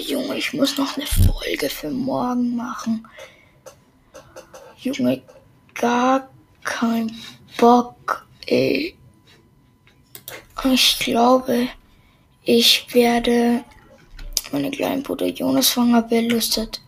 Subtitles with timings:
[0.00, 3.06] Junge, ich muss noch eine Folge für morgen machen.
[4.78, 5.22] Junge,
[5.74, 6.30] gar
[6.64, 7.14] kein
[7.58, 8.96] Bock, ey.
[10.64, 11.68] Ich glaube,
[12.44, 13.64] ich werde
[14.52, 16.80] meine kleinen Bruder Jonas von belustet.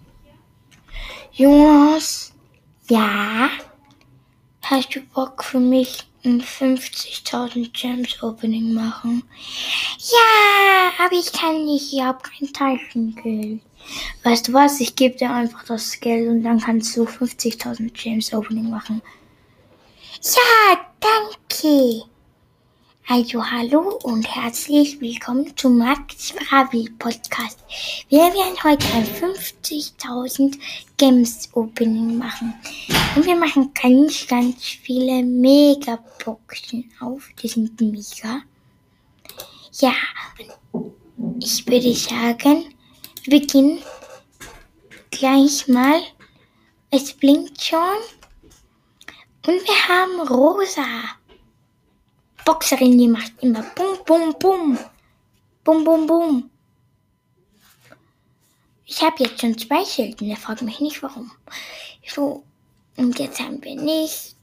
[1.33, 2.33] Jonas?
[2.89, 3.51] Ja?
[4.63, 9.25] Hast du Bock für mich 50.000 Gems Opening machen?
[9.99, 13.61] Ja, aber ich kann nicht, ich habe kein Taschengeld.
[14.23, 18.33] Weißt du was, ich gebe dir einfach das Geld und dann kannst du 50.000 Gems
[18.33, 19.03] Opening machen.
[20.23, 22.05] Ja, danke.
[23.09, 27.59] Also hallo und herzlich willkommen zu Max Bravi Podcast.
[28.09, 30.57] Wir werden heute ein 50.000
[30.97, 32.55] Games Opening machen.
[33.17, 37.29] Und wir machen ganz, ganz viele Megaboxen auf.
[37.43, 38.43] Die sind mega.
[39.81, 39.95] Ja,
[41.41, 42.73] ich würde sagen,
[43.25, 43.81] wir beginnen
[45.11, 46.01] gleich mal.
[46.91, 47.99] Es blinkt schon.
[49.45, 50.85] Und wir haben rosa.
[52.45, 54.79] Boxerin, die macht immer bum, bum, bum.
[55.65, 56.51] Bum, bum, bum.
[58.85, 61.31] Ich habe jetzt schon zwei Schilden, der fragt mich nicht warum.
[62.07, 62.45] So,
[62.97, 64.37] und jetzt haben wir nicht.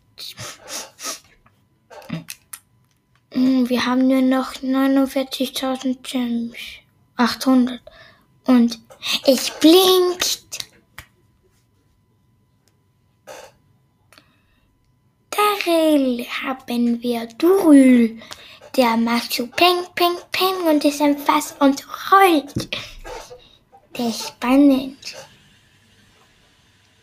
[3.31, 6.57] Hm, wir haben nur noch 49.000 Gems.
[7.17, 7.81] 800.
[8.45, 8.79] Und
[9.25, 10.68] es blinkt.
[15.39, 18.19] Daryl haben wir Durül.
[18.75, 22.69] Der macht so Peng, Peng, Peng und ist ein Fass und rollt.
[23.97, 24.97] Der ist spannend.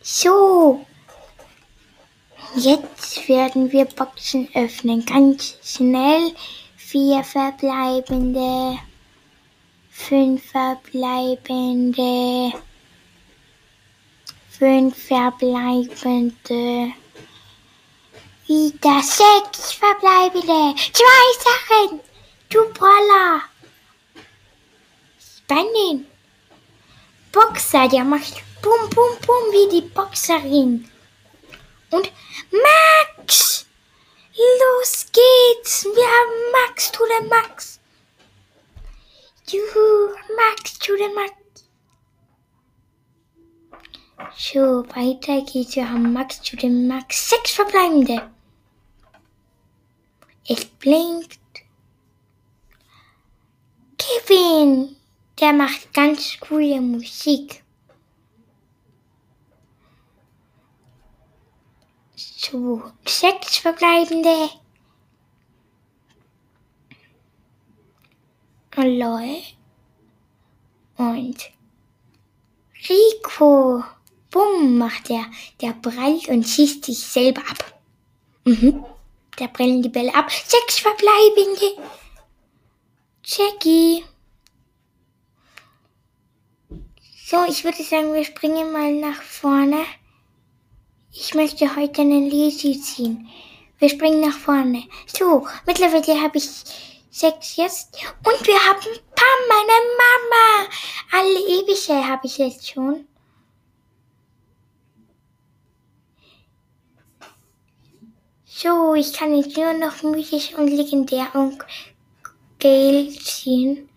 [0.01, 0.85] So.
[2.55, 5.05] Jetzt werden wir Boxen öffnen.
[5.05, 6.31] Ganz schnell.
[6.75, 8.77] Vier verbleibende.
[9.89, 12.53] Fünf verbleibende.
[14.49, 16.93] Fünf verbleibende.
[18.47, 20.73] Wieder sechs verbleibende.
[20.93, 21.99] Zwei Sachen.
[22.49, 23.41] Du Broller.
[25.19, 26.07] Spannend.
[27.33, 30.89] Boxer, der macht bum, bum, bum wie die Boxerin.
[31.91, 32.11] Und
[32.51, 33.65] Max!
[34.33, 35.83] Los geht's!
[35.83, 37.79] Wir haben Max to the Max.
[39.49, 41.33] Juhu, Max to the Max.
[44.37, 45.75] So, weiter geht's.
[45.75, 47.29] Wir haben Max to the Max.
[47.29, 48.36] Sechs verbleibende.
[50.47, 51.39] Es blinkt.
[53.97, 54.95] Kevin,
[55.39, 57.63] der macht ganz coole Musik.
[62.15, 64.49] So, sechs verbleibende.
[68.75, 69.41] Lol.
[70.97, 71.51] Und
[72.87, 73.83] Rico.
[74.29, 75.25] Bumm macht er.
[75.61, 77.79] Der prallt und schießt sich selber ab.
[78.45, 78.85] Mhm.
[79.37, 80.31] Da brennen die Bälle ab.
[80.31, 81.81] Sechs verbleibende.
[83.23, 84.03] Jackie.
[87.25, 89.85] So, ich würde sagen, wir springen mal nach vorne.
[91.11, 93.29] Ich möchte heute einen Lazy ziehen.
[93.79, 94.83] Wir springen nach vorne.
[95.05, 96.49] So, mittlerweile habe ich
[97.11, 97.95] sechs jetzt.
[98.23, 98.81] Und wir haben
[99.15, 100.69] Pam, meine Mama.
[101.11, 103.07] Alle ewige habe ich jetzt schon.
[108.59, 111.63] So, ich kann jetzt nur noch mythisch und legendär und
[112.59, 113.87] Gale ziehen.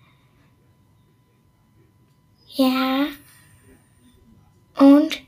[2.46, 3.06] Ja.
[4.76, 5.22] Und.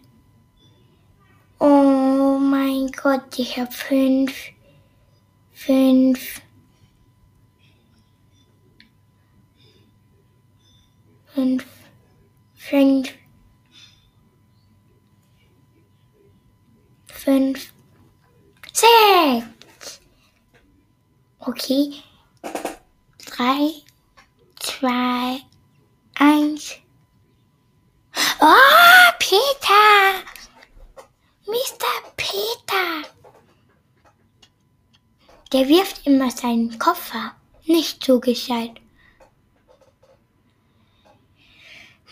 [1.59, 4.51] Oh mein Gott, ich habe fünf.
[5.55, 6.43] Fünf.
[11.35, 11.65] Fünf.
[12.55, 13.15] Fünf.
[17.07, 17.73] Fünf.
[18.83, 20.01] Sechs.
[21.39, 22.03] Okay.
[23.27, 23.71] Drei,
[24.59, 25.41] zwei,
[26.17, 26.73] eins.
[28.41, 30.25] Oh, Peter!
[31.47, 32.13] Mr.
[32.17, 33.09] Peter!
[35.53, 37.37] Der wirft immer seinen Koffer.
[37.67, 38.81] Nicht so gescheit.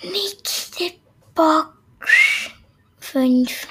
[0.05, 0.93] Nächste
[1.35, 2.51] Box.
[3.01, 3.67] Fünf.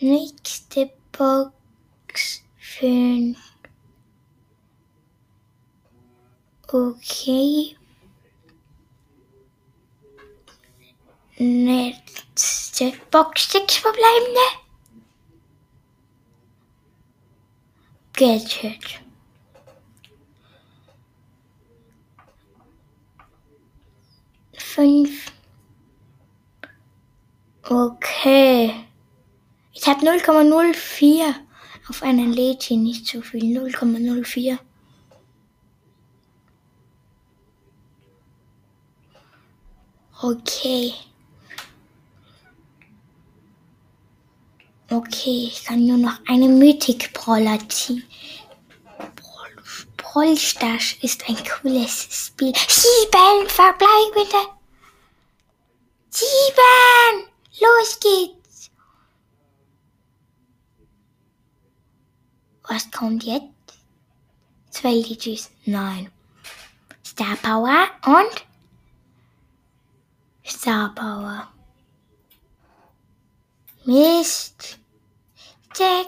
[0.00, 2.42] Nächste Box.
[2.58, 3.38] Fünf.
[6.70, 7.76] Okay.
[11.38, 13.50] Nächste Box.
[13.50, 14.40] Sechs verbleibende.
[18.12, 19.08] Gadget.
[24.78, 25.32] fünf.
[27.68, 28.87] Okay.
[29.88, 31.34] Ich habe 0,04
[31.88, 33.58] auf einer Lädchen, nicht so viel.
[33.58, 34.58] 0,04.
[40.20, 40.92] Okay.
[44.90, 48.04] Okay, ich kann nur noch eine Mythic-Brawler ziehen.
[49.96, 52.52] Brawl ist ein cooles Spiel.
[52.54, 54.50] Sieben verbleibende.
[56.10, 57.30] Sieben!
[57.58, 58.37] Los geht's!
[62.68, 63.44] Was kommt jetzt?
[64.70, 65.50] Zwei Liedjes?
[65.64, 66.12] Nein.
[67.04, 68.46] Star Power und
[70.44, 71.48] Star Power.
[73.84, 74.78] Mist.
[75.74, 76.06] Jack.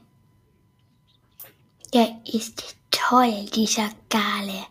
[1.93, 2.75] Der ist
[3.19, 4.65] toll, dieser Gale.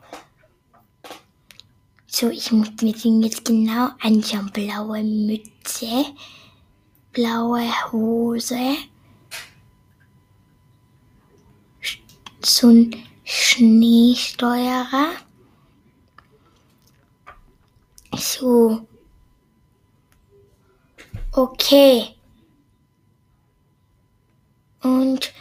[2.06, 4.50] So, ich muss mir den jetzt genau anschauen.
[4.52, 6.06] Blaue Mütze,
[7.12, 8.76] blaue Hose,
[12.40, 15.10] so ein Schneesteuerer.
[18.16, 18.86] So.
[21.32, 22.14] Okay.
[24.80, 25.32] Und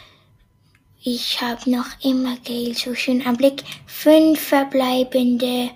[1.14, 3.62] ich habe noch immer Geld, so schön am Blick.
[3.86, 5.70] Fünf verbleibende.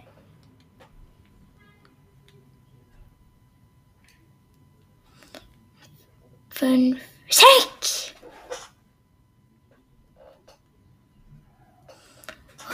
[6.51, 8.13] Fünf, sechs.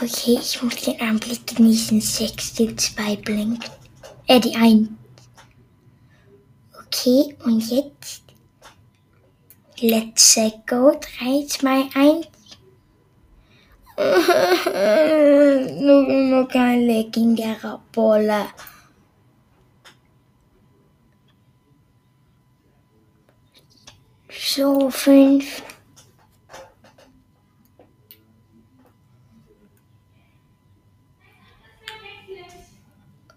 [0.01, 1.99] Okay, ich muss den Anblick genießen.
[1.99, 3.69] Sechs, die zwei blinkt.
[4.27, 4.97] Äh, die ein.
[6.85, 8.23] Okay, und jetzt.
[9.81, 10.35] Let's
[10.67, 10.91] go.
[11.19, 12.27] 3, 2, 1.
[13.99, 14.07] Nur
[16.07, 18.47] immer kein legendärer Boller.
[24.29, 25.63] So, 5.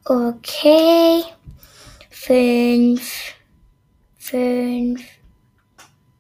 [0.05, 1.25] Okay.
[2.08, 3.35] Fünf.
[4.17, 5.03] Fünf.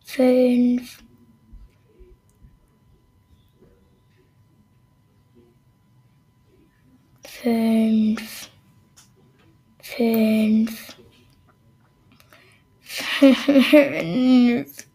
[0.04, 1.02] Fünf.
[7.42, 8.50] Fünf.
[9.80, 10.96] Fünf.
[13.18, 14.86] Fünf.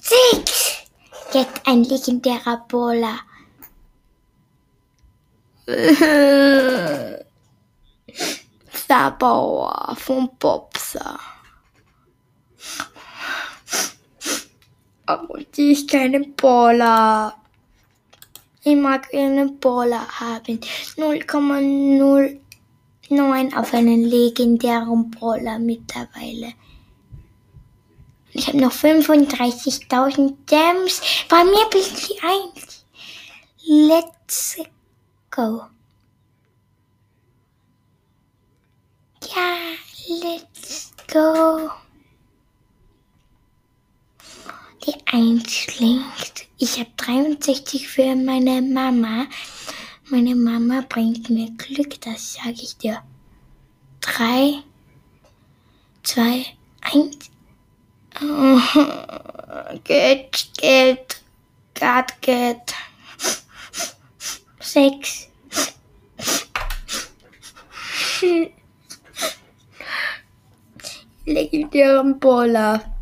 [0.00, 0.84] Sechs.
[1.32, 3.18] Jetzt ein legendärer Bowler.
[8.86, 11.18] Sabauer vom Bobser.
[15.06, 17.43] Aber die ist keine Boller.
[18.66, 20.58] Ich mag einen Boller haben.
[20.96, 26.54] 0,09 auf einen legendären Brawler mittlerweile.
[28.32, 31.02] Ich habe noch 35.000 Gems.
[31.28, 32.86] Bei mir bist die 1.
[33.66, 34.56] Let's
[35.30, 35.66] go.
[39.36, 39.58] Ja,
[40.22, 41.70] let's go.
[44.86, 46.46] Die 1 linkt.
[46.58, 49.26] Ich habe 63 für meine Mama.
[50.10, 53.02] Meine Mama bringt mir Glück, das sage ich dir.
[54.02, 54.62] 3,
[56.02, 56.46] 2,
[56.82, 57.30] 1.
[58.20, 58.60] Oh,
[59.84, 61.22] geht, geht,
[61.72, 62.74] geht, geht.
[64.60, 65.28] 6.
[71.24, 72.93] Legendären Boller.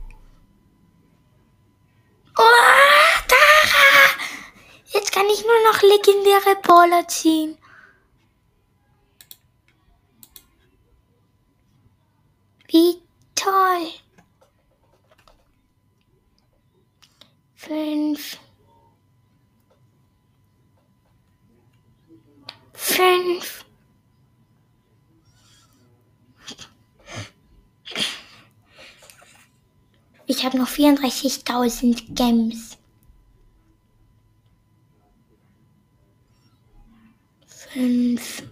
[2.42, 4.08] Oh, Tara!
[4.86, 7.56] Jetzt kann ich nur noch legendäre Baller ziehen.
[12.66, 13.02] Wie
[13.34, 13.92] toll.
[17.54, 18.38] Fünf.
[22.72, 23.64] Fünf.
[30.34, 32.78] Ich habe noch 34.000 Gems.
[37.46, 38.42] Fünf.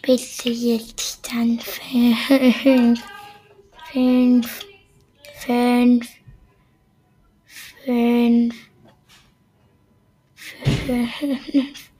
[0.00, 2.94] Bitte jetzt dann fünf.
[3.92, 4.64] Fünf.
[5.44, 6.08] Fünf.
[7.84, 8.54] fünf,
[10.34, 11.93] fünf,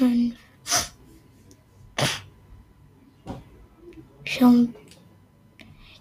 [0.00, 0.34] fünf.
[4.24, 4.74] Schon.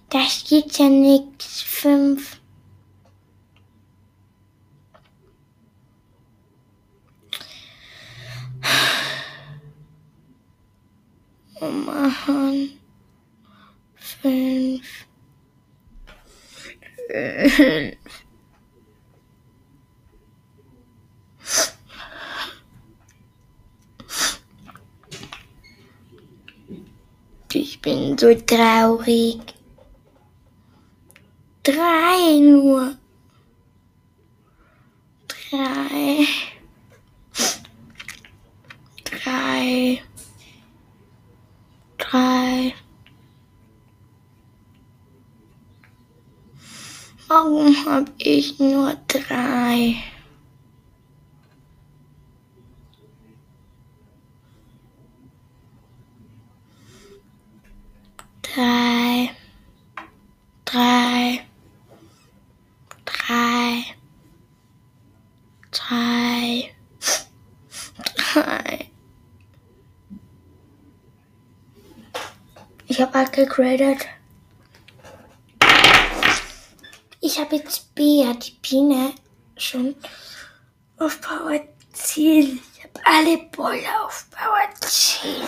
[0.10, 1.62] Da steht ja nichts.
[1.62, 2.40] Fünf.
[11.60, 12.70] Oh Mann.
[13.96, 15.08] Fünf.
[28.20, 29.40] So traurig.
[31.64, 32.98] Drei nur.
[35.30, 36.28] Drei.
[39.06, 40.02] Drei.
[41.98, 42.74] Drei.
[47.30, 48.98] Warum hab ich nur?
[49.08, 49.96] Drei.
[65.72, 66.74] Drei.
[68.16, 68.92] Drei.
[72.88, 74.08] Ich habe halt gegradet.
[77.22, 79.14] Ich habe jetzt Bea, die Biene,
[79.58, 79.96] schon
[80.98, 81.60] auf Power
[81.94, 82.60] 10.
[82.76, 85.44] Ich habe alle Bolle auf Power 10.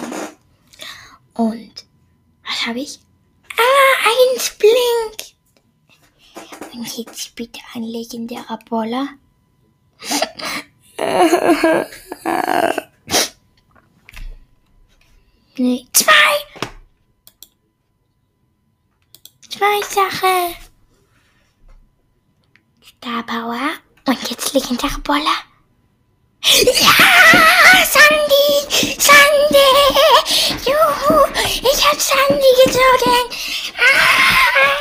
[1.34, 1.86] Und
[2.46, 3.00] was habe ich?
[3.58, 5.36] Ah, eins blinkt.
[6.74, 9.08] Und jetzt bitte ein legendärer Boller.
[15.58, 16.12] nee, zwei.
[19.50, 20.56] Zwei Sachen.
[22.84, 23.72] Star Power.
[24.08, 25.44] Und jetzt legendäre Boller.
[26.44, 28.66] Ja, Sandy,
[29.00, 29.70] Sandy,
[30.66, 33.26] juhu, ich hab Sandy gezogen.
[33.78, 34.76] Ah,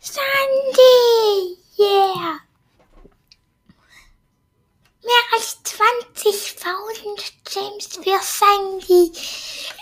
[0.00, 2.40] Sandy, yeah.
[5.02, 9.12] Mehr als 20.000 James für Sandy.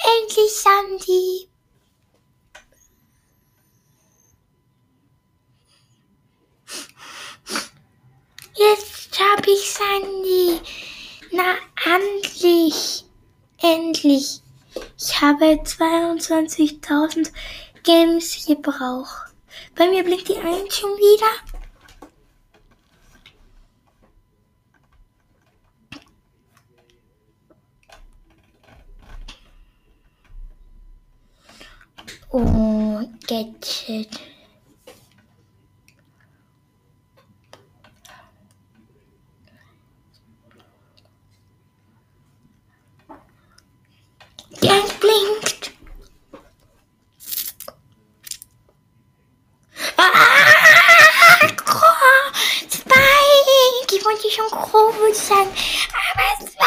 [0.05, 1.49] Endlich Sandy.
[8.55, 10.61] Jetzt hab ich Sandy.
[11.31, 13.05] Na, endlich.
[14.13, 14.43] Endlich.
[14.99, 17.33] Ich habe 22.000
[17.83, 19.33] Games gebraucht.
[19.75, 21.27] Bei mir blinkt die 1 schon wieder.
[32.31, 34.09] Oh, Gadget.
[44.63, 45.73] Die eins blinkt.
[49.97, 52.33] Ah, Crow,
[52.71, 52.93] Spike.
[54.25, 54.41] Ich
[54.73, 55.51] Crow sagen,
[55.93, 56.63] aber Spike.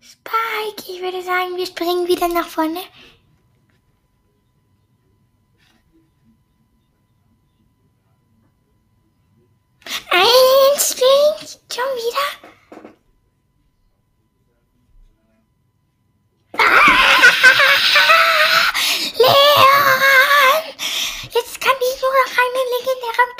[0.00, 2.80] Spike, ich würde sagen, wir springen wieder nach vorne.
[10.10, 12.26] Eins blinkt schon wieder.
[16.58, 16.88] Ah,
[19.14, 20.08] Leon!
[21.30, 23.32] Jetzt kann ich nur noch einen legendären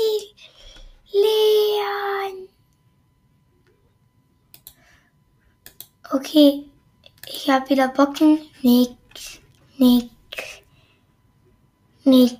[0.00, 0.34] Ziehen.
[1.12, 2.48] Leon!
[6.12, 6.64] Okay,
[7.26, 8.38] ich habe wieder Bocken.
[8.62, 9.40] Nix,
[9.78, 10.08] nix,
[12.04, 12.38] nix,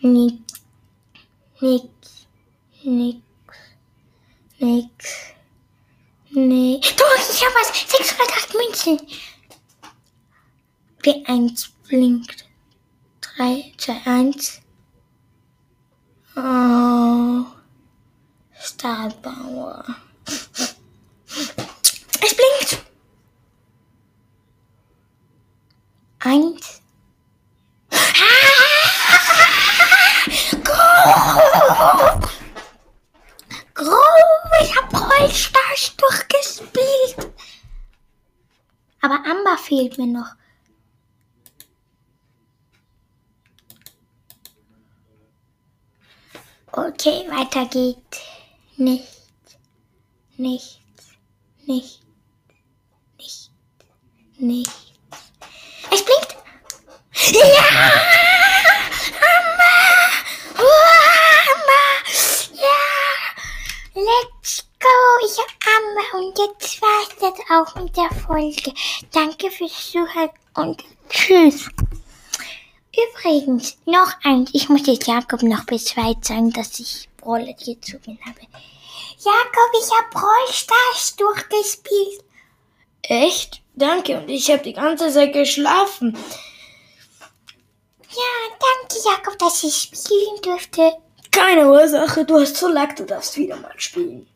[0.00, 0.34] nix,
[1.60, 1.88] nix,
[2.82, 3.22] nix,
[4.58, 5.34] nix.
[6.30, 6.80] Nee.
[6.96, 7.68] Doch, ich habe was.
[7.68, 9.00] 608 Münzen.
[11.02, 12.48] B1 blinkt.
[13.20, 14.63] 3, 2, 1.
[16.36, 17.46] Oh.
[18.60, 19.84] Starbauer.
[22.20, 22.84] Es blinkt.
[26.20, 26.82] Eins.
[27.92, 27.96] Ah!
[30.64, 30.72] Go!
[33.74, 33.96] Gro,
[34.60, 37.32] ich hab Rollstars durchgespielt.
[39.02, 40.34] Aber Amber fehlt mir noch.
[46.76, 47.96] Okay, weiter geht
[48.76, 49.30] Nichts,
[50.36, 50.80] nichts,
[51.66, 52.00] nichts,
[53.16, 53.50] nicht,
[54.38, 54.92] nichts.
[55.92, 56.36] Es blinkt.
[57.30, 57.62] Ja!
[59.20, 59.54] Mama!
[59.54, 59.74] Mama!
[60.58, 60.64] Oh,
[62.54, 62.82] ja!
[63.94, 64.88] Let's go!
[65.24, 65.38] Ich
[65.68, 68.74] Amma und jetzt war es das auch mit der Folge.
[69.12, 71.68] Danke fürs Zuhören und tschüss.
[72.96, 74.50] Übrigens, noch eins.
[74.52, 78.40] Ich muss jetzt Jakob noch Bescheid sagen, dass ich Brawler dir zugewinnen habe.
[79.18, 82.24] Jakob, ich hab Brawl Stars durchgespielt.
[83.02, 83.62] Echt?
[83.74, 84.18] Danke.
[84.18, 86.16] Und ich habe die ganze Zeit geschlafen.
[88.10, 90.92] Ja, danke Jakob, dass ich spielen durfte.
[91.30, 92.24] Keine Ursache.
[92.24, 94.28] Du hast so Lack, du darfst wieder mal spielen.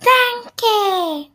[0.00, 1.30] Danke.